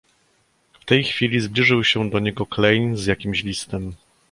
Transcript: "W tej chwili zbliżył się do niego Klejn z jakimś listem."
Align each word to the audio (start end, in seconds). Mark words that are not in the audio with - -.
"W 0.81 0.85
tej 0.85 1.03
chwili 1.03 1.39
zbliżył 1.39 1.83
się 1.83 2.09
do 2.09 2.19
niego 2.19 2.45
Klejn 2.45 2.97
z 2.97 3.05
jakimś 3.05 3.43
listem." 3.43 3.93